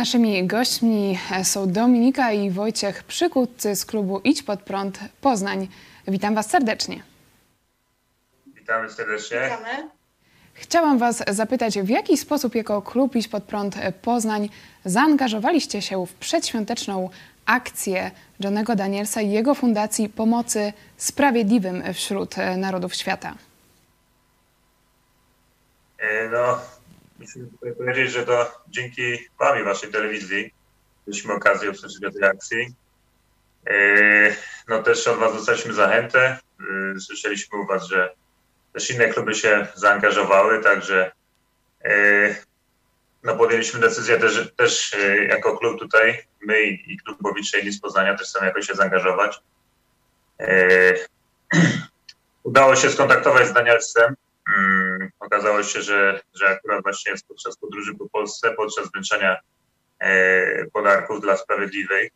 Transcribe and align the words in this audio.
Naszymi 0.00 0.46
gośćmi 0.46 1.18
są 1.42 1.72
Dominika 1.72 2.32
i 2.32 2.50
Wojciech 2.50 3.04
Przykutcy 3.04 3.76
z 3.76 3.84
klubu 3.84 4.20
Idź 4.24 4.42
Pod 4.42 4.60
Prąd 4.60 4.98
Poznań. 5.20 5.68
Witam 6.08 6.34
Was 6.34 6.50
serdecznie. 6.50 7.02
Witamy 8.46 8.90
serdecznie. 8.90 9.40
Witamy. 9.44 9.88
Chciałam 10.54 10.98
Was 10.98 11.22
zapytać, 11.28 11.78
w 11.78 11.88
jaki 11.88 12.16
sposób 12.16 12.54
jako 12.54 12.82
klub 12.82 13.16
Idź 13.16 13.28
Pod 13.28 13.44
Prąd 13.44 13.74
Poznań 14.02 14.48
zaangażowaliście 14.84 15.82
się 15.82 16.06
w 16.06 16.14
przedświąteczną 16.14 17.10
akcję 17.46 18.10
Johnego 18.40 18.76
Danielsa 18.76 19.20
i 19.20 19.30
jego 19.30 19.54
Fundacji 19.54 20.08
Pomocy 20.08 20.72
Sprawiedliwym 20.96 21.94
wśród 21.94 22.34
Narodów 22.56 22.94
Świata? 22.94 23.34
E, 25.98 26.28
no, 26.28 26.58
musimy 27.20 27.46
powiedzieć, 27.78 28.12
że 28.12 28.26
to 28.26 28.62
dzięki 28.68 29.18
Wam 29.38 29.60
i 29.60 29.64
Waszej 29.64 29.90
telewizji 29.90 30.54
mieliśmy 31.06 31.34
okazję 31.34 31.70
usłyszeć 31.70 32.04
o 32.04 32.10
tej 32.10 32.24
akcji. 32.24 32.74
E, 33.66 33.74
no 34.68 34.82
też 34.82 35.08
od 35.08 35.18
Was 35.18 35.34
dostaliśmy 35.34 35.72
zachętę. 35.72 36.38
E, 36.96 37.00
słyszeliśmy 37.00 37.58
u 37.58 37.66
Was, 37.66 37.86
że 37.86 38.14
też 38.72 38.90
inne 38.90 39.08
kluby 39.08 39.34
się 39.34 39.66
zaangażowały, 39.74 40.62
także 40.62 41.12
e, 41.84 42.34
no 43.22 43.36
podjęliśmy 43.36 43.80
decyzję 43.80 44.18
też, 44.18 44.52
też 44.56 44.96
jako 45.28 45.58
klub 45.58 45.78
tutaj, 45.78 46.22
my 46.40 46.62
i 46.62 46.98
klub 47.04 47.22
Bowicze 47.22 47.72
z 47.72 47.80
Poznania 47.80 48.16
też 48.16 48.28
chcemy 48.28 48.46
jakoś 48.46 48.66
się 48.66 48.74
zaangażować. 48.74 49.40
Udało 52.42 52.76
się 52.76 52.90
skontaktować 52.90 53.48
z 53.48 53.52
Danielsem, 53.52 54.16
Mm, 54.48 54.79
okazało 55.18 55.62
się, 55.62 55.82
że, 55.82 56.20
że 56.34 56.48
akurat 56.48 56.82
właśnie 56.82 57.14
podczas 57.28 57.56
podróży 57.56 57.94
po 57.94 58.08
Polsce, 58.08 58.50
podczas 58.50 58.90
wręczania 58.92 59.36
e, 59.98 60.66
podarków 60.66 61.20
dla 61.20 61.36
Sprawiedliwej 61.36 62.10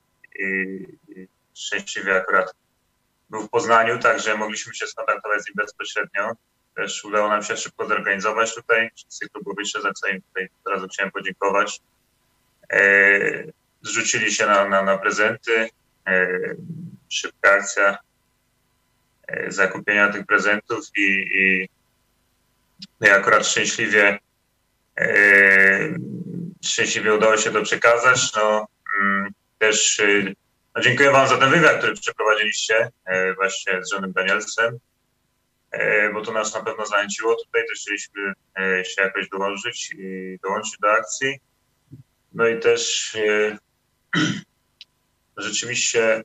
szczęśliwie 1.55 2.17
akurat 2.17 2.55
był 3.31 3.43
w 3.43 3.51
Poznaniu, 3.51 3.99
także 3.99 4.37
mogliśmy 4.37 4.75
się 4.75 4.87
skontaktować 4.87 5.43
z 5.43 5.47
nim 5.47 5.55
bezpośrednio. 5.57 6.33
Też 6.75 7.05
udało 7.05 7.29
nam 7.29 7.43
się 7.43 7.57
szybko 7.57 7.89
zorganizować 7.89 8.55
tutaj. 8.55 8.91
Wszyscy 8.97 9.29
klubowicze, 9.29 9.83
za 9.83 9.93
co 9.93 10.09
im 10.09 10.23
tutaj 10.23 10.49
od 10.65 10.73
razu 10.73 10.89
chciałem 10.89 11.13
podziękować. 11.13 11.81
E, 12.73 12.81
zrzucili 13.83 14.33
się 14.33 14.47
na, 14.47 14.69
na, 14.69 14.83
na 14.83 14.99
prezenty. 14.99 15.69
E, 16.07 16.29
szybka 17.09 17.51
akcja 17.51 17.99
zakupienia 19.49 20.13
tych 20.13 20.27
prezentów 20.27 20.85
i, 20.97 21.27
i 21.35 21.69
no 23.05 23.11
akurat 23.11 23.47
szczęśliwie, 23.47 24.19
e, 24.99 25.09
szczęśliwie 26.65 27.15
udało 27.15 27.37
się 27.37 27.51
to 27.51 27.63
przekazać. 27.63 28.33
No, 28.37 28.67
mm, 29.01 29.31
też 29.59 30.01
e, 30.01 30.33
no 30.77 30.83
dziękuję 30.83 31.11
Wam 31.11 31.29
za 31.29 31.39
ten 31.39 31.51
wywiad, 31.51 31.79
który 31.79 31.95
przeprowadziliście 31.95 32.91
e, 33.05 33.35
właśnie 33.35 33.85
z 33.85 33.93
Johnem 33.93 34.13
Danielsem, 34.13 34.79
bo 36.15 36.21
to 36.21 36.33
nas 36.33 36.55
na 36.55 36.63
pewno 36.63 36.87
zachęciło. 36.87 37.37
Tutaj 37.37 37.63
też 37.69 37.81
chcieliśmy 37.81 38.33
się 38.85 39.03
jakoś 39.03 39.29
dołożyć 39.29 39.95
i 39.99 40.39
dołączyć 40.43 40.79
do 40.81 40.93
akcji. 40.93 41.41
No 42.33 42.49
i 42.49 42.61
też 42.61 43.13
rzeczywiście 45.37 46.23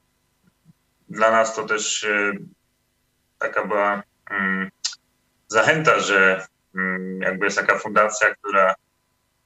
dla 1.09 1.31
nas 1.31 1.55
to 1.55 1.65
też 1.65 2.07
taka 3.39 3.65
była 3.65 4.03
mm, 4.29 4.69
zachęta, 5.47 5.99
że 5.99 6.47
jakby 7.19 7.45
jest 7.45 7.57
taka 7.57 7.79
fundacja, 7.79 8.35
która 8.35 8.75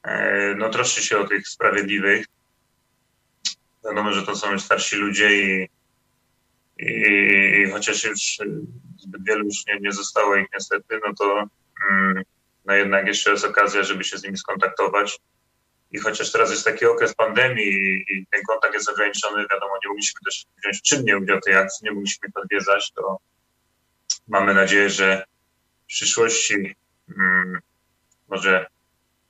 e, 0.03 0.55
no, 0.55 0.69
troszczy 0.69 1.01
się 1.03 1.17
o 1.17 1.27
tych 1.27 1.47
sprawiedliwych. 1.47 2.25
Wiadomo, 3.85 4.13
że 4.13 4.25
to 4.25 4.35
są 4.35 4.59
starsi 4.59 4.95
ludzie 4.95 5.41
i, 5.41 5.69
i, 6.79 6.91
i 7.61 7.71
chociaż 7.71 8.03
już 8.03 8.37
zbyt 8.97 9.23
wielu 9.27 9.45
już 9.45 9.65
nie, 9.67 9.79
nie 9.79 9.91
zostało 9.91 10.35
ich 10.35 10.47
niestety, 10.53 10.99
no 11.07 11.13
to 11.13 11.47
mm, 11.91 12.23
no 12.65 12.73
jednak 12.73 13.07
jeszcze 13.07 13.31
jest 13.31 13.45
okazja, 13.45 13.83
żeby 13.83 14.03
się 14.03 14.17
z 14.17 14.23
nimi 14.23 14.37
skontaktować. 14.37 15.19
I 15.91 15.99
chociaż 15.99 16.31
teraz 16.31 16.51
jest 16.51 16.65
taki 16.65 16.85
okres 16.85 17.15
pandemii 17.15 18.03
i, 18.09 18.25
ten 18.31 18.41
kontakt 18.47 18.73
jest 18.73 18.89
ograniczony, 18.89 19.45
wiadomo, 19.51 19.73
nie 19.83 19.89
mogliśmy 19.89 20.19
też 20.25 20.45
wziąć 20.57 20.81
czynnie 20.81 21.17
udział 21.17 21.37
w 21.37 21.43
tej 21.43 21.55
akcji, 21.55 21.85
nie 21.85 21.91
mogliśmy 21.91 22.27
ich 22.27 22.37
odwiedzać, 22.37 22.91
to 22.91 23.17
mamy 24.27 24.53
nadzieję, 24.53 24.89
że 24.89 25.25
przyszłości 25.87 26.53
hmm, 26.53 26.73
może 28.27 28.65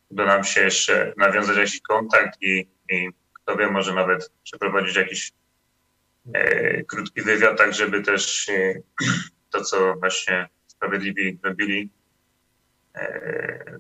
uda 0.10 0.26
nam 0.26 0.44
się 0.44 0.62
jeszcze 0.62 1.14
nawiązać 1.18 1.58
jakiś 1.58 1.82
kontakt 1.82 2.42
i, 2.42 2.68
i 2.90 3.10
kto 3.34 3.56
wie, 3.56 3.68
może 3.68 3.94
nawet 3.94 4.32
przeprowadzić 4.44 4.96
jakiś 4.96 5.32
e, 6.34 6.84
krótki 6.84 7.22
wywiad, 7.22 7.58
tak 7.58 7.74
żeby 7.74 8.02
też 8.02 8.50
e, 8.50 8.74
to, 9.52 9.62
co 9.62 9.96
właśnie 10.00 10.50
Sprawiedliwi 10.68 11.40
robili, 11.44 11.90
e, 12.96 13.78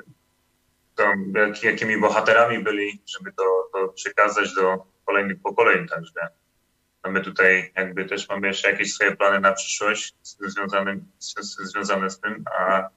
to 0.95 1.03
jak, 1.35 1.63
jakimi 1.63 1.99
bohaterami 1.99 2.59
byli, 2.59 3.01
żeby 3.17 3.33
to, 3.33 3.69
to 3.73 3.87
przekazać 3.87 4.55
do 4.55 4.85
kolejnych 5.05 5.41
pokoleń. 5.41 5.87
Także 5.87 6.27
no 7.03 7.11
my 7.11 7.21
tutaj 7.21 7.71
jakby 7.75 8.05
też 8.05 8.29
mamy 8.29 8.47
jeszcze 8.47 8.71
jakieś 8.71 8.93
swoje 8.93 9.15
plany 9.15 9.39
na 9.39 9.53
przyszłość 9.53 10.15
związane, 10.23 10.99
związane 11.63 12.09
z 12.09 12.19
tym, 12.19 12.43
a, 12.57 12.89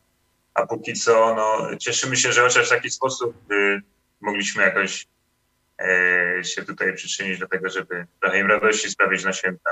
a 0.56 0.66
póki 0.66 0.92
co 0.94 1.34
no, 1.34 1.76
cieszymy 1.76 2.16
się, 2.16 2.32
że 2.32 2.40
chociaż 2.40 2.66
w 2.66 2.70
taki 2.70 2.90
sposób 2.90 3.52
y, 3.52 3.80
mogliśmy 4.20 4.62
jakoś 4.62 5.06
się 6.42 6.62
tutaj 6.64 6.94
przyczynić 6.94 7.38
do 7.38 7.48
tego, 7.48 7.70
żeby 7.70 8.06
trochę 8.20 8.40
im 8.40 8.46
radości 8.46 8.90
sprawić 8.90 9.24
na 9.24 9.32
święta. 9.32 9.70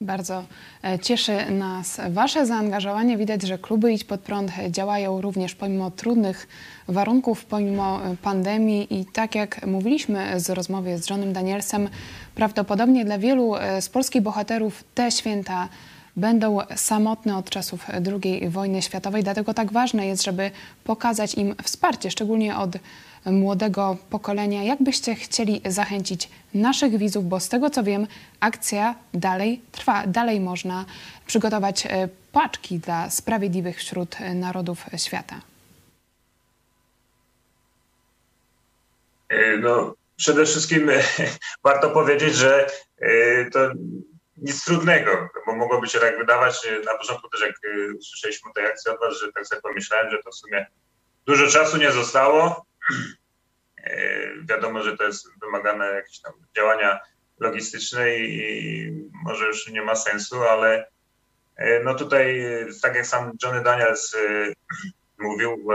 Bardzo 0.00 0.44
e, 0.84 0.98
cieszy 0.98 1.50
nas 1.50 2.00
Wasze 2.10 2.46
zaangażowanie. 2.46 3.16
Widać, 3.16 3.42
że 3.42 3.58
kluby 3.58 3.92
Idź 3.92 4.04
Pod 4.04 4.20
Prąd 4.20 4.52
działają 4.70 5.20
również 5.20 5.54
pomimo 5.54 5.90
trudnych 5.90 6.48
warunków, 6.88 7.44
pomimo 7.44 8.00
e, 8.04 8.16
pandemii 8.22 9.00
i 9.00 9.06
tak 9.06 9.34
jak 9.34 9.66
mówiliśmy 9.66 10.40
z 10.40 10.50
rozmowie 10.50 10.98
z 10.98 11.10
Johnem 11.10 11.32
Danielsem, 11.32 11.88
prawdopodobnie 12.34 13.04
dla 13.04 13.18
wielu 13.18 13.54
z 13.80 13.88
polskich 13.88 14.22
bohaterów 14.22 14.84
te 14.94 15.10
święta 15.10 15.68
będą 16.16 16.58
samotne 16.76 17.36
od 17.36 17.50
czasów 17.50 17.86
II 18.22 18.48
wojny 18.48 18.82
światowej. 18.82 19.22
Dlatego 19.22 19.54
tak 19.54 19.72
ważne 19.72 20.06
jest, 20.06 20.22
żeby 20.22 20.50
pokazać 20.84 21.34
im 21.34 21.54
wsparcie, 21.62 22.10
szczególnie 22.10 22.56
od 22.56 22.76
młodego 23.26 23.96
pokolenia. 24.10 24.62
Jak 24.62 24.82
byście 24.82 25.14
chcieli 25.14 25.60
zachęcić 25.66 26.28
naszych 26.54 26.96
widzów, 26.96 27.28
bo 27.28 27.40
z 27.40 27.48
tego 27.48 27.70
co 27.70 27.82
wiem, 27.82 28.06
akcja 28.40 28.94
dalej 29.14 29.60
trwa, 29.72 30.06
dalej 30.06 30.40
można 30.40 30.84
przygotować 31.26 31.86
e, 31.86 32.08
paczki 32.32 32.78
dla 32.78 33.10
sprawiedliwych 33.10 33.78
wśród 33.78 34.16
narodów 34.34 34.86
świata. 34.96 35.40
E, 39.28 39.56
no, 39.56 39.94
przede 40.16 40.46
wszystkim 40.46 40.90
e, 40.90 41.02
warto 41.64 41.90
powiedzieć, 41.90 42.34
że 42.34 42.66
to 43.52 43.70
nic 44.36 44.64
trudnego, 44.64 45.28
bo 45.46 45.56
mogłoby 45.56 45.88
się 45.88 46.00
tak 46.00 46.18
wydawać. 46.18 46.68
Na 46.84 46.98
początku 46.98 47.28
też 47.28 47.40
jak 47.40 47.54
usłyszeliśmy 47.98 48.52
tej 48.54 48.66
akcji 48.66 48.90
od 48.90 49.00
Was, 49.00 49.20
że 49.20 49.32
tak 49.32 49.46
sobie 49.46 49.62
pomyślałem, 49.62 50.10
że 50.10 50.22
to 50.22 50.30
w 50.30 50.34
sumie 50.34 50.66
dużo 51.26 51.46
czasu 51.46 51.76
nie 51.76 51.92
zostało. 51.92 52.66
E, 53.76 54.18
wiadomo, 54.44 54.82
że 54.82 54.96
to 54.96 55.04
jest 55.04 55.28
wymagane 55.40 55.86
jakieś 55.86 56.20
tam 56.20 56.32
działania 56.56 57.00
logistyczne 57.40 58.16
i 58.16 59.08
może 59.24 59.46
już 59.46 59.68
nie 59.68 59.82
ma 59.82 59.94
sensu, 59.94 60.42
ale 60.42 60.86
e, 61.56 61.80
no 61.80 61.94
tutaj, 61.94 62.46
tak 62.82 62.94
jak 62.94 63.06
sam 63.06 63.32
Johnny 63.42 63.62
Daniels 63.62 64.16
mówił 65.18 65.66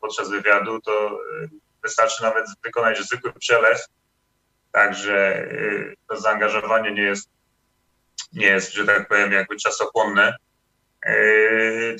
podczas 0.00 0.30
wywiadu, 0.30 0.80
to 0.80 1.18
wystarczy 1.82 2.22
nawet 2.22 2.46
wykonać 2.64 2.98
zwykły 2.98 3.32
przelew, 3.32 3.80
także 4.72 5.48
to 6.08 6.20
zaangażowanie 6.20 6.92
nie 6.92 7.02
jest, 7.02 7.30
nie 8.34 8.46
jest, 8.46 8.72
że 8.72 8.86
tak 8.86 9.08
powiem, 9.08 9.32
jakby 9.32 9.56
czasochłonne, 9.56 10.36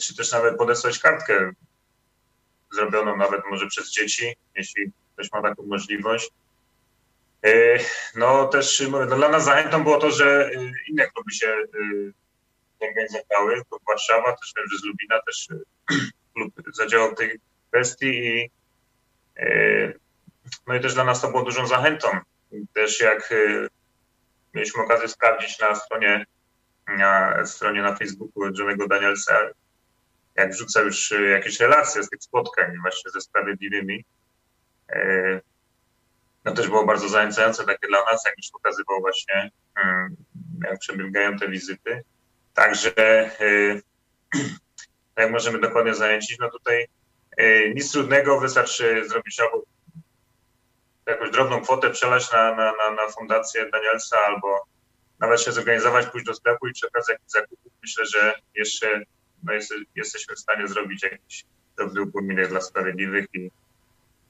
czy 0.03 0.17
też 0.17 0.33
nawet 0.33 0.57
podesłać 0.57 0.99
kartkę 0.99 1.53
zrobioną 2.73 3.17
nawet 3.17 3.41
może 3.51 3.67
przez 3.67 3.91
dzieci, 3.91 4.37
jeśli 4.55 4.93
ktoś 5.13 5.33
ma 5.33 5.43
taką 5.43 5.63
możliwość. 5.63 6.31
E, 7.45 7.79
no 8.15 8.49
też 8.49 8.81
mówię, 8.91 9.07
no 9.07 9.17
dla 9.17 9.29
nas 9.29 9.45
zachętą 9.45 9.83
było 9.83 9.99
to, 9.99 10.11
że 10.11 10.51
inne 10.89 11.07
kluby 11.07 11.33
się 11.33 11.57
zorganizowały, 12.81 13.65
klub 13.69 13.83
Warszawa, 13.89 14.37
też 14.37 14.53
wiem, 14.57 14.67
że 14.73 14.79
z 14.79 14.85
Lubina 14.85 15.21
też 15.27 15.49
klub 16.35 16.55
zadziałał 16.75 17.11
w 17.11 17.19
tej 17.19 17.41
kwestii 17.71 18.27
i 18.27 18.51
no 20.67 20.75
i 20.75 20.81
też 20.81 20.95
dla 20.95 21.05
nas 21.05 21.21
to 21.21 21.29
było 21.29 21.43
dużą 21.43 21.67
zachętą. 21.67 22.09
Też 22.73 23.01
jak 23.01 23.35
mieliśmy 24.55 24.83
okazję 24.83 25.09
sprawdzić 25.09 25.59
na 25.59 25.75
stronie 25.75 26.27
na 26.99 27.47
stronie 27.47 27.83
na 27.83 27.97
Facebooku 27.97 28.45
Johnego 28.59 28.89
Danielsa, 28.89 29.41
jak 30.35 30.53
wrzuca 30.53 30.81
już 30.81 31.15
jakieś 31.31 31.61
relacje 31.61 32.03
z 32.03 32.09
tych 32.09 32.23
spotkań 32.23 32.73
właśnie 32.83 33.11
ze 33.11 33.21
sprawiedliwymi, 33.21 34.05
E, 34.93 35.41
no 36.45 36.53
też 36.53 36.69
było 36.69 36.87
bardzo 36.87 37.09
zachęcające 37.09 37.65
takie 37.65 37.89
dla 37.89 38.05
nas, 38.13 38.25
jak 38.25 38.35
już 38.37 38.51
pokazywał 38.51 39.01
właśnie, 39.01 39.51
mm, 39.85 40.17
jak 40.65 40.79
przebiegają 40.79 41.39
te 41.39 41.49
wizyty. 41.49 42.05
Także 42.55 42.97
e, 42.97 43.81
jak 45.23 45.31
możemy 45.31 45.61
dokładnie 45.61 45.95
zachęcić, 45.95 46.39
no 46.39 46.51
tutaj 46.51 46.87
e, 47.37 47.69
nic 47.75 47.93
trudnego, 47.93 48.41
wystarczy 48.41 49.09
zrobić 49.09 49.41
albo 49.41 49.63
jakąś 51.07 51.31
drobną 51.31 51.61
kwotę 51.61 51.91
przelać 51.91 52.33
na, 52.33 52.55
na, 52.55 52.73
na, 52.73 52.91
na 52.91 53.09
fundację 53.09 53.71
Danielsa 53.71 54.17
albo 54.27 54.67
nawet 55.21 55.41
się 55.41 55.53
zorganizować, 55.53 56.07
pójść 56.07 56.27
do 56.27 56.35
sklepu 56.35 56.67
i 56.67 56.73
przy 56.73 56.87
okazji 56.87 57.13
jakichś 57.13 57.33
zakupów 57.33 57.73
myślę, 57.83 58.07
że 58.07 58.35
jeszcze 58.55 59.03
no 59.43 59.53
jest, 59.53 59.75
jesteśmy 59.95 60.35
w 60.35 60.39
stanie 60.39 60.69
zrobić 60.69 61.03
jakiś 61.03 61.45
drobny 61.77 62.03
upominek 62.03 62.49
dla 62.49 62.61
sprawiedliwych 62.61 63.27
i, 63.35 63.51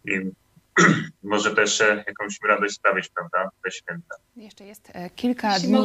i 0.04 0.30
może 1.22 1.54
też 1.54 1.82
jakąś 2.06 2.38
radość 2.48 2.74
sprawić, 2.74 3.08
prawda, 3.08 3.50
te 3.64 3.70
święta. 3.70 4.14
Jeszcze 4.36 4.64
jest 4.64 4.90
e, 4.94 5.10
kilka 5.10 5.58
dni. 5.58 5.78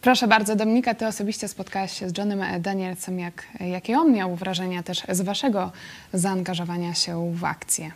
Proszę 0.00 0.26
bardzo, 0.28 0.56
Dominika, 0.56 0.94
ty 0.94 1.06
osobiście 1.06 1.48
spotkałaś 1.48 1.98
się 1.98 2.08
z 2.08 2.18
Johnem 2.18 2.62
Danielsem. 2.62 3.18
Jak, 3.18 3.46
jakie 3.60 3.98
on 3.98 4.12
miał 4.12 4.36
wrażenia 4.36 4.82
też 4.82 5.02
z 5.08 5.20
waszego 5.20 5.72
zaangażowania 6.12 6.94
się 6.94 7.32
w 7.34 7.44
akcję? 7.44 7.92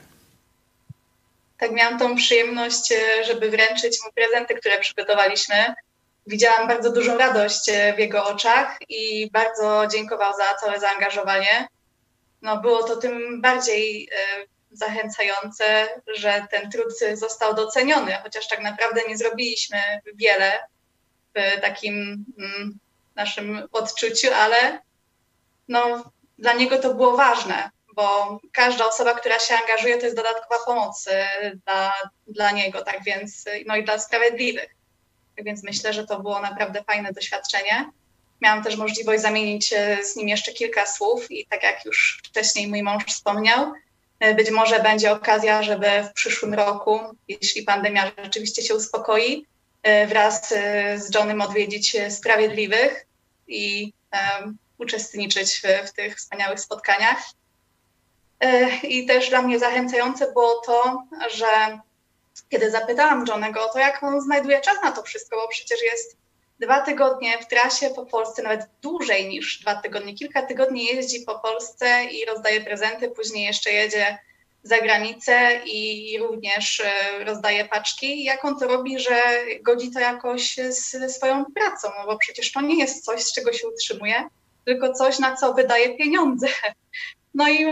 Tak, 1.58 1.72
miałam 1.72 1.98
tą 1.98 2.16
przyjemność, 2.16 2.92
e, 2.92 3.24
żeby 3.24 3.50
wręczyć 3.50 3.98
mu 4.04 4.12
prezenty, 4.12 4.54
które 4.54 4.78
przygotowaliśmy. 4.78 5.74
Widziałam 6.26 6.68
bardzo 6.68 6.92
dużą 6.92 7.18
radość 7.18 7.68
e, 7.68 7.94
w 7.94 7.98
jego 7.98 8.24
oczach 8.24 8.78
i 8.88 9.30
bardzo 9.30 9.86
dziękował 9.86 10.32
za 10.36 10.54
całe 10.54 10.80
zaangażowanie. 10.80 11.68
No, 12.42 12.60
było 12.60 12.82
to 12.82 12.96
tym 12.96 13.40
bardziej 13.40 14.10
zachęcające, 14.70 15.88
że 16.06 16.46
ten 16.50 16.70
trud 16.70 16.92
został 17.14 17.54
doceniony, 17.54 18.18
chociaż 18.22 18.48
tak 18.48 18.62
naprawdę 18.62 19.00
nie 19.08 19.16
zrobiliśmy 19.16 19.78
wiele 20.14 20.58
w 21.34 21.60
takim 21.60 22.24
mm, 22.38 22.78
naszym 23.14 23.68
odczuciu, 23.72 24.28
ale 24.34 24.80
no, 25.68 26.12
dla 26.38 26.52
niego 26.52 26.78
to 26.78 26.94
było 26.94 27.16
ważne, 27.16 27.70
bo 27.96 28.38
każda 28.52 28.86
osoba, 28.86 29.14
która 29.14 29.38
się 29.38 29.54
angażuje, 29.54 29.98
to 29.98 30.04
jest 30.04 30.16
dodatkowa 30.16 30.64
pomoc 30.66 31.06
y, 31.06 31.60
dla, 31.64 31.92
dla 32.26 32.50
niego, 32.50 32.82
tak 32.82 33.04
więc, 33.04 33.44
no 33.66 33.76
i 33.76 33.84
dla 33.84 33.98
sprawiedliwych. 33.98 34.76
Tak 35.36 35.44
więc 35.44 35.64
myślę, 35.64 35.92
że 35.92 36.06
to 36.06 36.20
było 36.20 36.40
naprawdę 36.40 36.84
fajne 36.84 37.12
doświadczenie. 37.12 37.90
Miałam 38.40 38.64
też 38.64 38.76
możliwość 38.76 39.22
zamienić 39.22 39.74
z 40.02 40.16
nim 40.16 40.28
jeszcze 40.28 40.52
kilka 40.52 40.86
słów 40.86 41.30
i 41.30 41.46
tak 41.46 41.62
jak 41.62 41.84
już 41.84 42.22
wcześniej 42.24 42.68
mój 42.68 42.82
mąż 42.82 43.04
wspomniał, 43.04 43.72
być 44.36 44.50
może 44.50 44.80
będzie 44.80 45.12
okazja, 45.12 45.62
żeby 45.62 45.86
w 46.10 46.12
przyszłym 46.12 46.54
roku, 46.54 47.00
jeśli 47.28 47.62
pandemia 47.62 48.12
rzeczywiście 48.24 48.62
się 48.62 48.74
uspokoi, 48.74 49.46
wraz 50.08 50.48
z 50.96 51.14
Johnem 51.14 51.40
odwiedzić 51.40 51.96
Sprawiedliwych 52.10 53.06
i 53.48 53.92
um, 54.12 54.58
uczestniczyć 54.78 55.62
w, 55.62 55.88
w, 55.88 55.92
tych 55.92 56.16
wspaniałych 56.16 56.60
spotkaniach. 56.60 57.22
I 58.82 59.06
też 59.06 59.30
dla 59.30 59.42
mnie 59.42 59.58
zachęcające 59.58 60.32
było 60.32 60.62
to, 60.66 61.02
że 61.34 61.78
kiedy 62.48 62.70
zapytałam 62.70 63.24
Johnego 63.28 63.64
o 63.64 63.72
to, 63.72 63.78
jak 63.78 64.02
on 64.02 64.20
znajduje 64.20 64.60
czas 64.60 64.82
na 64.82 64.92
to 64.92 65.02
wszystko, 65.02 65.36
bo 65.36 65.48
przecież 65.48 65.82
jest 65.82 66.16
dwa 66.60 66.80
tygodnie 66.80 67.38
w 67.38 67.48
trasie 67.48 67.90
po 67.90 68.06
Polsce, 68.06 68.42
nawet 68.42 68.66
dłużej 68.82 69.28
niż 69.28 69.60
dwa 69.60 69.74
tygodnie, 69.74 70.14
kilka 70.14 70.42
tygodni 70.42 70.84
jeździ 70.84 71.20
po 71.20 71.38
Polsce 71.38 72.04
i 72.04 72.24
rozdaje 72.24 72.60
prezenty, 72.60 73.10
później 73.10 73.44
jeszcze 73.44 73.72
jedzie 73.72 74.18
za 74.62 74.78
granicę 74.78 75.60
i 75.64 76.18
również 76.18 76.80
e, 76.80 77.24
rozdaje 77.24 77.64
paczki. 77.64 78.24
Jak 78.24 78.44
on 78.44 78.58
to 78.58 78.68
robi, 78.68 78.98
że 78.98 79.22
godzi 79.62 79.90
to 79.90 80.00
jakoś 80.00 80.56
z 80.56 81.14
swoją 81.16 81.44
pracą, 81.44 81.88
no 81.98 82.06
bo 82.06 82.18
przecież 82.18 82.52
to 82.52 82.60
nie 82.60 82.78
jest 82.78 83.04
coś, 83.04 83.22
z 83.22 83.34
czego 83.34 83.52
się 83.52 83.68
utrzymuje, 83.68 84.28
tylko 84.64 84.92
coś, 84.92 85.18
na 85.18 85.36
co 85.36 85.54
wydaje 85.54 85.96
pieniądze. 85.96 86.46
No 87.36 87.48
i 87.48 87.66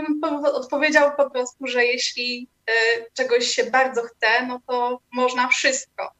odpowiedział 0.53 1.11
po 1.17 1.29
prostu, 1.29 1.67
że 1.67 1.85
jeśli 1.85 2.47
e, 2.67 2.71
czegoś 3.13 3.47
się 3.47 3.63
bardzo 3.63 4.01
chce, 4.01 4.45
no 4.47 4.59
to 4.67 4.99
można 5.11 5.47
wszystko. 5.47 6.11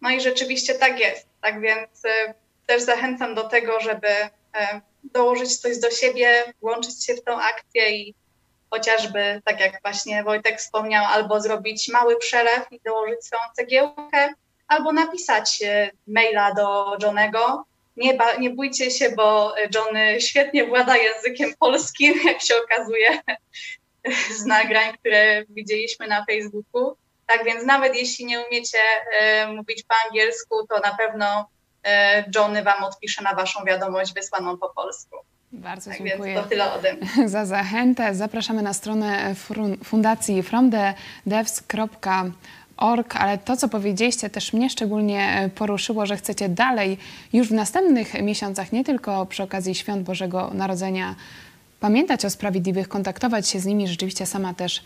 No 0.00 0.10
i 0.10 0.20
rzeczywiście 0.20 0.74
tak 0.74 1.00
jest. 1.00 1.26
Tak 1.40 1.60
więc 1.60 2.04
e, 2.04 2.34
też 2.66 2.82
zachęcam 2.82 3.34
do 3.34 3.48
tego, 3.48 3.80
żeby 3.80 4.08
e, 4.08 4.80
dołożyć 5.04 5.56
coś 5.56 5.78
do 5.78 5.90
siebie, 5.90 6.52
włączyć 6.60 7.04
się 7.04 7.14
w 7.14 7.24
tą 7.24 7.40
akcję 7.40 7.90
i 7.90 8.14
chociażby, 8.70 9.42
tak 9.44 9.60
jak 9.60 9.82
właśnie 9.82 10.24
Wojtek 10.24 10.58
wspomniał, 10.58 11.04
albo 11.04 11.40
zrobić 11.40 11.88
mały 11.88 12.16
przelew 12.16 12.72
i 12.72 12.80
dołożyć 12.84 13.24
swoją 13.24 13.42
cegiełkę, 13.56 14.34
albo 14.68 14.92
napisać 14.92 15.58
maila 16.06 16.54
do 16.54 16.96
Johnego. 17.02 17.64
Nie, 17.96 18.14
ba, 18.14 18.36
nie 18.36 18.50
bójcie 18.50 18.90
się, 18.90 19.10
bo 19.10 19.54
John 19.74 20.20
świetnie 20.20 20.66
włada 20.66 20.96
językiem 20.96 21.54
polskim, 21.58 22.14
jak 22.28 22.42
się 22.42 22.54
okazuje 22.64 23.20
z 24.36 24.46
nagrań, 24.46 24.96
które 24.98 25.44
widzieliśmy 25.48 26.06
na 26.06 26.24
Facebooku. 26.24 26.96
Tak 27.26 27.44
więc 27.44 27.64
nawet 27.64 27.96
jeśli 27.96 28.26
nie 28.26 28.40
umiecie 28.40 28.78
e, 29.18 29.46
mówić 29.46 29.82
po 29.82 29.94
angielsku, 30.06 30.66
to 30.66 30.80
na 30.80 30.96
pewno 30.96 31.48
e, 31.84 32.24
Johnny 32.34 32.62
Wam 32.62 32.84
odpisze 32.84 33.22
na 33.22 33.34
Waszą 33.34 33.64
wiadomość 33.64 34.14
wysłaną 34.14 34.58
po 34.58 34.68
polsku. 34.68 35.16
Bardzo 35.52 35.90
Tak 35.90 35.98
dziękuję 35.98 36.34
więc 36.34 36.44
to 36.44 36.48
tyle 36.48 36.72
ode 36.72 36.94
mnie. 36.94 37.08
za 37.28 37.46
zachętę. 37.46 38.14
Zapraszamy 38.14 38.62
na 38.62 38.72
stronę 38.72 39.34
fundacji 39.84 40.42
fromthedevs.org, 40.42 42.06
ale 43.14 43.38
to, 43.38 43.56
co 43.56 43.68
powiedzieliście, 43.68 44.30
też 44.30 44.52
mnie 44.52 44.70
szczególnie 44.70 45.50
poruszyło, 45.54 46.06
że 46.06 46.16
chcecie 46.16 46.48
dalej, 46.48 46.98
już 47.32 47.48
w 47.48 47.52
następnych 47.52 48.22
miesiącach, 48.22 48.72
nie 48.72 48.84
tylko 48.84 49.26
przy 49.26 49.42
okazji 49.42 49.74
Świąt 49.74 50.02
Bożego 50.02 50.50
Narodzenia, 50.54 51.14
pamiętać 51.80 52.24
o 52.24 52.30
sprawiedliwych, 52.30 52.88
kontaktować 52.88 53.48
się 53.48 53.60
z 53.60 53.66
nimi. 53.66 53.88
Rzeczywiście 53.88 54.26
sama 54.26 54.54
też 54.54 54.82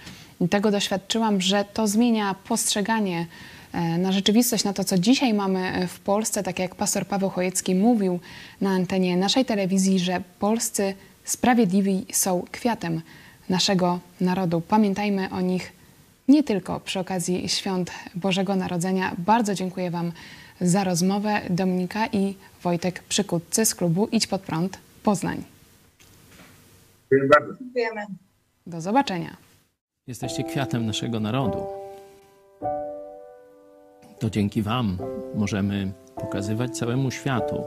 tego 0.50 0.70
doświadczyłam, 0.70 1.40
że 1.40 1.64
to 1.64 1.86
zmienia 1.86 2.34
postrzeganie 2.48 3.26
e, 3.72 3.98
na 3.98 4.12
rzeczywistość, 4.12 4.64
na 4.64 4.72
to, 4.72 4.84
co 4.84 4.98
dzisiaj 4.98 5.34
mamy 5.34 5.88
w 5.88 6.00
Polsce. 6.00 6.42
Tak 6.42 6.58
jak 6.58 6.74
pastor 6.74 7.06
Paweł 7.06 7.30
Chojecki 7.30 7.74
mówił 7.74 8.20
na 8.60 8.70
antenie 8.70 9.16
naszej 9.16 9.44
telewizji, 9.44 9.98
że 9.98 10.22
polscy 10.38 10.94
sprawiedliwi 11.24 12.06
są 12.12 12.44
kwiatem 12.50 13.02
naszego 13.48 13.98
narodu. 14.20 14.60
Pamiętajmy 14.60 15.30
o 15.30 15.40
nich 15.40 15.79
nie 16.30 16.42
tylko 16.42 16.80
przy 16.80 17.00
okazji 17.00 17.48
świąt 17.48 17.90
Bożego 18.14 18.56
Narodzenia. 18.56 19.14
Bardzo 19.18 19.54
dziękuję 19.54 19.90
Wam 19.90 20.12
za 20.60 20.84
rozmowę. 20.84 21.40
Dominika 21.50 22.06
i 22.06 22.34
Wojtek 22.62 23.02
Przykutcy 23.02 23.64
z 23.64 23.74
klubu 23.74 24.08
Idź 24.12 24.26
Pod 24.26 24.40
Prąd 24.40 24.78
Poznań. 25.02 25.44
Dziękuję 27.10 27.30
bardzo. 27.38 27.54
Dziękujemy. 27.60 28.06
Do 28.66 28.80
zobaczenia. 28.80 29.36
Jesteście 30.06 30.44
kwiatem 30.44 30.86
naszego 30.86 31.20
narodu. 31.20 31.66
To 34.18 34.30
dzięki 34.30 34.62
Wam 34.62 34.98
możemy 35.34 35.92
pokazywać 36.16 36.78
całemu 36.78 37.10
światu, 37.10 37.64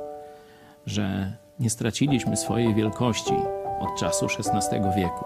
że 0.86 1.38
nie 1.60 1.70
straciliśmy 1.70 2.38
swojej 2.38 2.76
wielkości 2.76 3.34
od 3.80 4.00
czasu 4.00 4.26
XVI 4.26 4.80
wieku. 4.96 5.26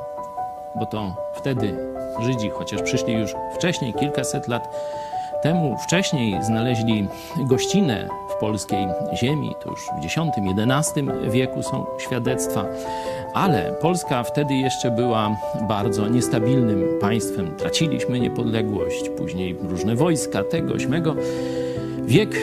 Bo 0.79 0.85
to 0.85 1.31
wtedy 1.35 1.96
Żydzi, 2.21 2.49
chociaż 2.49 2.81
przyszli 2.81 3.13
już 3.13 3.31
wcześniej, 3.55 3.93
kilkaset 3.93 4.47
lat 4.47 4.63
temu, 5.41 5.77
wcześniej 5.77 6.43
znaleźli 6.43 7.07
gościnę 7.37 8.07
w 8.29 8.39
polskiej 8.39 8.87
ziemi, 9.13 9.55
to 9.63 9.69
już 9.69 9.79
w 10.01 10.05
X-XI 10.05 11.01
wieku 11.29 11.63
są 11.63 11.85
świadectwa, 11.97 12.65
ale 13.33 13.73
Polska 13.81 14.23
wtedy 14.23 14.53
jeszcze 14.53 14.91
była 14.91 15.37
bardzo 15.61 16.07
niestabilnym 16.07 16.99
państwem. 17.01 17.55
Traciliśmy 17.57 18.19
niepodległość, 18.19 19.09
później 19.09 19.57
różne 19.69 19.95
wojska, 19.95 20.43
tego, 20.43 20.79
śmego. 20.79 21.15
Wiek 22.07 22.35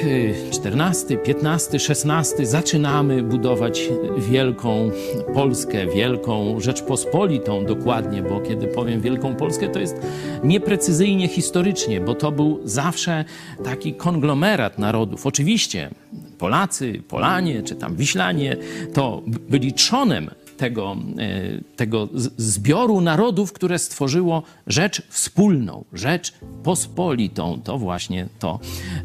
XIV, 0.67 1.19
XV, 1.27 1.79
XVI 1.89 2.47
zaczynamy 2.47 3.23
budować 3.23 3.89
wielką 4.19 4.91
Polskę, 5.35 5.87
wielką 5.87 6.61
Rzeczpospolitą 6.61 7.65
dokładnie, 7.67 8.23
bo 8.23 8.41
kiedy 8.41 8.67
powiem 8.67 9.01
wielką 9.01 9.37
Polskę, 9.37 9.69
to 9.69 9.81
jest 9.81 9.97
nieprecyzyjnie 10.45 11.29
historycznie, 11.29 12.01
bo 12.01 12.15
to 12.15 12.33
był 12.33 12.61
zawsze 12.65 13.25
taki 13.65 13.95
konglomerat 13.95 14.79
narodów. 14.79 15.27
Oczywiście 15.27 15.91
Polacy, 16.39 17.03
Polanie 17.09 17.63
czy 17.63 17.75
tam 17.75 17.97
Wiślanie 17.97 18.57
to 18.95 19.23
byli 19.27 19.73
trzonem 19.73 20.31
tego, 20.57 20.97
e, 21.19 21.77
tego 21.77 22.09
zbioru 22.37 23.01
narodów, 23.01 23.53
które 23.53 23.79
stworzyło 23.79 24.43
rzecz 24.67 25.03
wspólną, 25.09 25.85
rzecz 25.93 26.35
pospolitą. 26.63 27.61
To 27.65 27.79
właśnie 27.79 28.29
to 28.39 28.61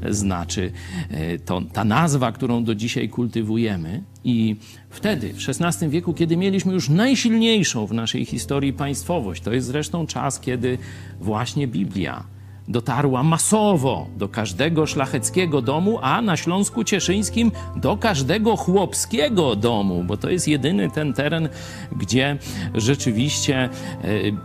znaczy 0.10 0.72
e, 1.10 1.40
to, 1.40 1.62
ta 1.74 1.84
nazwa, 1.84 2.32
którą 2.32 2.64
do 2.64 2.76
dzisiaj 2.76 3.10
kultywujemy. 3.10 4.04
I 4.24 4.56
wtedy, 4.90 5.34
w 5.34 5.50
XVI 5.50 5.90
wieku, 5.90 6.14
kiedy 6.14 6.38
mieliśmy 6.38 6.74
już 6.74 6.90
najsilniejszą 6.90 7.86
w 7.88 7.94
naszej 7.94 8.26
historii 8.26 8.74
państwowość, 8.74 9.42
to 9.42 9.54
jest 9.54 9.68
zresztą 9.68 10.08
czas, 10.08 10.40
kiedy 10.40 10.78
właśnie 11.20 11.68
Biblia 11.68 12.24
dotarła 12.70 13.24
masowo 13.24 14.08
do 14.18 14.30
każdego 14.30 14.86
szlacheckiego 14.86 15.62
domu, 15.62 16.00
a 16.02 16.22
na 16.22 16.38
Śląsku 16.38 16.84
Cieszyńskim 16.84 17.52
do 17.76 17.98
każdego 17.98 18.56
chłopskiego 18.58 19.56
domu, 19.56 20.04
bo 20.04 20.18
to 20.18 20.30
jest 20.30 20.48
jedyny 20.48 20.92
ten 20.92 21.14
teren, 21.14 21.50
gdzie 21.92 22.38
rzeczywiście 22.76 23.58
e, 23.64 23.70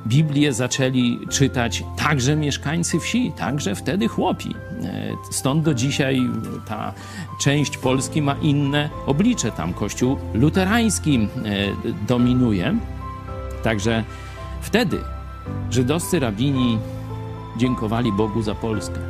Biblię 0.06 0.52
zaczęli 0.52 1.18
czytać 1.30 1.84
także 1.96 2.36
mieszkańcy 2.36 3.00
wsi, 3.00 3.32
także 3.36 3.74
wtedy 3.74 4.08
chłopi. 4.08 4.54
E, 4.84 5.14
Stąd 5.30 5.64
do 5.64 5.74
dzisiaj 5.74 6.20
ta 6.68 6.92
część 7.40 7.76
Polski 7.76 8.22
ma 8.22 8.36
inne 8.42 8.90
oblicze. 9.06 9.52
Tam 9.52 9.74
kościół 9.74 10.16
luterański 10.34 11.16
e, 11.16 11.28
dominuje. 12.06 12.76
Także 13.62 14.04
wtedy 14.62 15.00
żydowscy 15.70 16.20
rabini 16.20 16.78
dziękowali 17.56 18.12
Bogu 18.12 18.42
za 18.42 18.54
Polskę. 18.54 19.00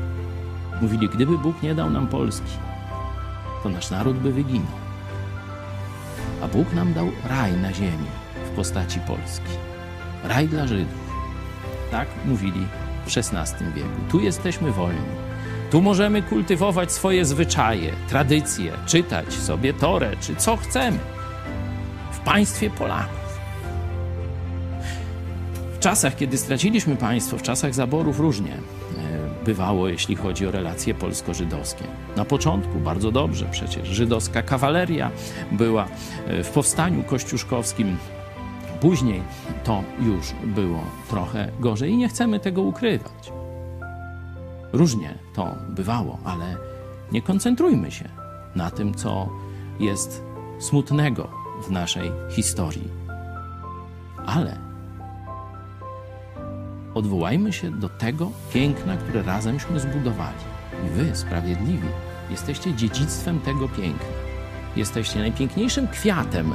Mówili, 0.83 1.09
gdyby 1.09 1.39
Bóg 1.39 1.63
nie 1.63 1.75
dał 1.75 1.91
nam 1.91 2.09
Polski, 2.09 2.53
to 3.63 3.69
nasz 3.69 3.91
naród 3.91 4.17
by 4.17 4.33
wyginął. 4.33 4.85
A 6.43 6.49
Bóg 6.49 6.73
nam 6.73 6.93
dał 6.93 7.09
raj 7.29 7.53
na 7.53 7.73
ziemi 7.73 8.07
w 8.47 8.57
postaci 8.57 9.01
Polski. 9.01 9.53
Raj 10.25 10.49
dla 10.49 10.67
Żydów. 10.67 11.05
Tak 11.91 12.09
mówili 12.25 12.67
w 13.07 13.17
XVI 13.17 13.65
wieku. 13.75 14.01
Tu 14.11 14.21
jesteśmy 14.21 14.73
wolni. 14.73 15.25
Tu 15.71 15.83
możemy 15.83 16.23
kultywować 16.23 16.93
swoje 16.93 17.25
zwyczaje, 17.25 17.93
tradycje, 18.09 18.73
czytać 18.87 19.33
sobie 19.33 19.75
Torę, 19.75 20.17
czy 20.21 20.37
co 20.37 20.57
chcemy. 20.57 20.99
W 22.13 22.19
państwie 22.19 22.71
Polaków. 22.71 23.24
Czasach, 25.85 26.17
kiedy 26.17 26.39
straciliśmy 26.39 26.97
państwo, 26.97 27.39
w 27.39 27.43
czasach 27.43 27.75
zaborów 27.75 28.21
różnie 28.21 28.53
e, 28.53 28.59
bywało, 29.45 29.89
jeśli 29.89 30.17
chodzi 30.17 30.47
o 30.47 30.51
relacje 30.51 30.95
polsko-żydowskie. 30.95 31.85
Na 32.17 32.25
początku 32.25 32.79
bardzo 32.79 33.11
dobrze, 33.11 33.47
przecież 33.51 33.89
żydowska 33.89 34.43
kawaleria 34.43 35.11
była 35.53 35.89
e, 36.27 36.45
w 36.45 36.51
powstaniu 36.51 37.03
kościuszkowskim. 37.03 37.97
Później 38.81 39.23
to 39.65 39.83
już 40.01 40.33
było 40.45 40.81
trochę 41.11 41.49
gorzej 41.61 41.91
i 41.91 41.97
nie 41.97 42.09
chcemy 42.09 42.41
tego 42.41 42.63
ukrywać. 42.63 43.33
Różnie 44.73 45.15
to 45.35 45.55
bywało, 45.69 46.19
ale 46.25 46.57
nie 47.13 47.23
koncentrujmy 47.23 47.91
się 47.91 48.09
na 48.55 48.71
tym, 48.71 48.95
co 48.95 49.29
jest 49.81 50.23
smutnego 50.59 51.29
w 51.63 51.71
naszej 51.71 52.13
historii. 52.31 52.89
Ale 54.27 54.64
odwołajmy 56.95 57.53
się 57.53 57.71
do 57.71 57.89
tego 57.89 58.31
piękna, 58.53 58.97
które 58.97 59.23
razemśmy 59.23 59.81
zbudowali. 59.81 60.39
I 60.87 60.89
wy, 60.89 61.17
sprawiedliwi, 61.17 61.89
jesteście 62.31 62.75
dziedzictwem 62.75 63.41
tego 63.41 63.69
piękna. 63.69 64.07
Jesteście 64.77 65.19
najpiękniejszym 65.19 65.89
kwiatem, 65.89 66.55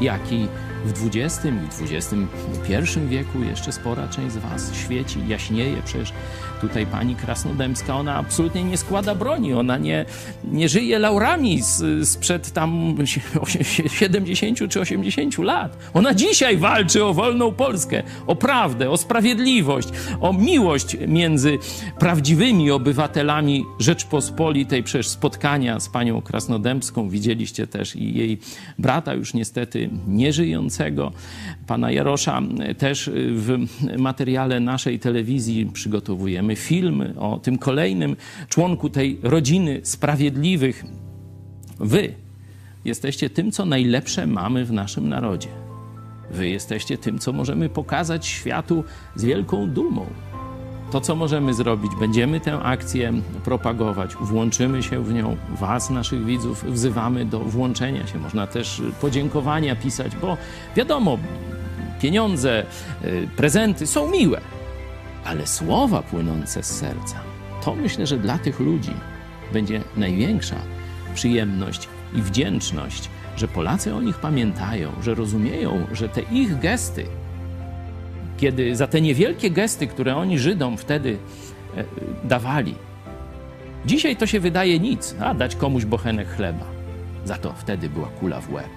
jaki 0.00 0.48
w 0.84 1.06
XX 1.06 1.44
i 1.44 1.94
XXI 1.94 3.00
wieku 3.08 3.42
jeszcze 3.42 3.72
spora 3.72 4.08
część 4.08 4.34
z 4.34 4.36
Was 4.36 4.74
świeci, 4.74 5.18
jaśnieje. 5.28 5.82
Przecież 5.84 6.12
tutaj 6.60 6.86
pani 6.86 7.16
Krasnodębska, 7.16 7.96
ona 7.96 8.16
absolutnie 8.16 8.64
nie 8.64 8.76
składa 8.76 9.14
broni, 9.14 9.54
ona 9.54 9.78
nie, 9.78 10.04
nie 10.44 10.68
żyje 10.68 10.98
laurami 10.98 11.62
z, 11.62 12.08
sprzed 12.08 12.52
tam 12.52 12.94
70 13.98 14.58
czy 14.68 14.80
80 14.80 15.38
lat. 15.38 15.78
Ona 15.94 16.14
dzisiaj 16.14 16.56
walczy 16.56 17.04
o 17.04 17.14
wolną 17.14 17.52
Polskę, 17.52 18.02
o 18.26 18.36
prawdę, 18.36 18.90
o 18.90 18.96
sprawiedliwość, 18.96 19.88
o 20.20 20.32
miłość 20.32 20.96
między 21.08 21.58
prawdziwymi 21.98 22.70
obywatelami 22.70 23.64
Rzeczpospolitej. 23.78 24.82
Przecież 24.82 25.08
spotkania 25.08 25.80
z 25.80 25.88
panią 25.88 26.22
Krasnodębską 26.22 27.08
widzieliście 27.08 27.66
też 27.66 27.96
i 27.96 28.14
jej 28.14 28.38
brata 28.78 29.14
już 29.14 29.34
niestety 29.34 29.90
pana 31.66 31.90
Jarosza. 31.90 32.42
Też 32.78 33.10
w 33.14 33.58
materiale 33.98 34.60
naszej 34.60 34.98
telewizji 34.98 35.66
przygotowujemy 35.72 36.56
film 36.56 37.04
o 37.18 37.38
tym 37.38 37.58
kolejnym 37.58 38.16
członku 38.48 38.90
tej 38.90 39.18
rodziny 39.22 39.80
sprawiedliwych. 39.82 40.84
Wy 41.80 42.14
jesteście 42.84 43.30
tym, 43.30 43.52
co 43.52 43.64
najlepsze 43.64 44.26
mamy 44.26 44.64
w 44.64 44.72
naszym 44.72 45.08
narodzie. 45.08 45.48
Wy 46.30 46.48
jesteście 46.48 46.98
tym, 46.98 47.18
co 47.18 47.32
możemy 47.32 47.68
pokazać 47.68 48.26
światu 48.26 48.84
z 49.16 49.24
wielką 49.24 49.70
dumą. 49.70 50.06
To, 50.92 51.00
co 51.00 51.16
możemy 51.16 51.54
zrobić, 51.54 51.92
będziemy 52.00 52.40
tę 52.40 52.58
akcję 52.58 53.12
propagować, 53.44 54.14
włączymy 54.20 54.82
się 54.82 55.04
w 55.04 55.12
nią. 55.12 55.36
Was, 55.48 55.90
naszych 55.90 56.24
widzów, 56.24 56.64
wzywamy 56.64 57.24
do 57.24 57.38
włączenia 57.38 58.06
się. 58.06 58.18
Można 58.18 58.46
też 58.46 58.82
podziękowania 59.00 59.76
pisać, 59.76 60.16
bo 60.16 60.36
wiadomo, 60.76 61.18
pieniądze, 62.00 62.66
y, 63.04 63.28
prezenty 63.36 63.86
są 63.86 64.10
miłe, 64.10 64.40
ale 65.24 65.46
słowa 65.46 66.02
płynące 66.02 66.62
z 66.62 66.78
serca, 66.78 67.16
to 67.64 67.74
myślę, 67.74 68.06
że 68.06 68.16
dla 68.16 68.38
tych 68.38 68.60
ludzi 68.60 68.94
będzie 69.52 69.80
największa 69.96 70.56
przyjemność 71.14 71.88
i 72.14 72.22
wdzięczność 72.22 73.08
że 73.36 73.48
Polacy 73.48 73.94
o 73.94 74.02
nich 74.02 74.18
pamiętają, 74.18 74.92
że 75.02 75.14
rozumieją, 75.14 75.86
że 75.92 76.08
te 76.08 76.20
ich 76.20 76.58
gesty, 76.58 77.06
kiedy 78.42 78.76
za 78.76 78.86
te 78.86 79.00
niewielkie 79.00 79.50
gesty, 79.50 79.86
które 79.86 80.16
oni 80.16 80.38
Żydom 80.38 80.76
wtedy 80.76 81.18
e, 81.76 81.84
dawali, 82.24 82.74
dzisiaj 83.86 84.16
to 84.16 84.26
się 84.26 84.40
wydaje 84.40 84.78
nic, 84.78 85.14
a 85.20 85.34
dać 85.34 85.56
komuś 85.56 85.84
bochenek 85.84 86.28
chleba. 86.36 86.66
Za 87.24 87.38
to 87.38 87.52
wtedy 87.52 87.88
była 87.88 88.08
kula 88.08 88.40
w 88.40 88.52
łeb. 88.52 88.70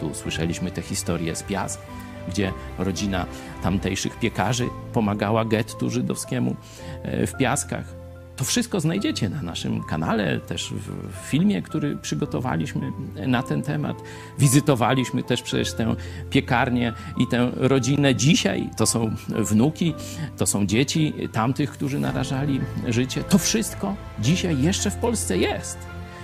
Tu 0.00 0.14
słyszeliśmy 0.14 0.70
tę 0.70 0.82
historię 0.82 1.36
z 1.36 1.42
Piast, 1.42 1.80
gdzie 2.28 2.52
rodzina 2.78 3.26
tamtejszych 3.62 4.18
piekarzy 4.18 4.66
pomagała 4.92 5.44
gettu 5.44 5.90
żydowskiemu 5.90 6.56
e, 7.02 7.26
w 7.26 7.36
Piaskach. 7.36 8.05
To 8.36 8.44
wszystko 8.44 8.80
znajdziecie 8.80 9.28
na 9.28 9.42
naszym 9.42 9.82
kanale, 9.82 10.40
też 10.40 10.72
w 10.72 11.28
filmie, 11.28 11.62
który 11.62 11.96
przygotowaliśmy 11.96 12.92
na 13.26 13.42
ten 13.42 13.62
temat. 13.62 14.02
Wizytowaliśmy 14.38 15.22
też 15.22 15.42
przecież 15.42 15.72
tę 15.72 15.96
piekarnię 16.30 16.92
i 17.18 17.26
tę 17.26 17.50
rodzinę. 17.54 18.14
Dzisiaj 18.14 18.70
to 18.76 18.86
są 18.86 19.10
wnuki, 19.28 19.94
to 20.36 20.46
są 20.46 20.66
dzieci 20.66 21.14
tamtych, 21.32 21.70
którzy 21.70 21.98
narażali 21.98 22.60
życie. 22.88 23.24
To 23.24 23.38
wszystko 23.38 23.96
dzisiaj 24.18 24.62
jeszcze 24.62 24.90
w 24.90 24.96
Polsce 24.96 25.38
jest. 25.38 25.78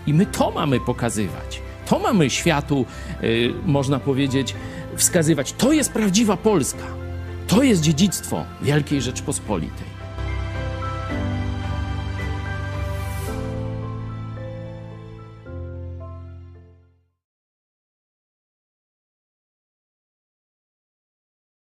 I 0.06 0.14
my 0.14 0.26
to 0.26 0.50
mamy 0.50 0.80
pokazywać. 0.80 1.62
To 1.86 1.98
mamy 1.98 2.30
światu, 2.30 2.86
yy, 3.22 3.54
można 3.66 3.98
powiedzieć, 3.98 4.54
wskazywać. 4.96 5.52
To 5.52 5.72
jest 5.72 5.92
prawdziwa 5.92 6.36
Polska. 6.36 6.84
To 7.46 7.62
jest 7.62 7.82
dziedzictwo 7.82 8.44
Wielkiej 8.62 9.02
Rzeczpospolitej. 9.02 9.91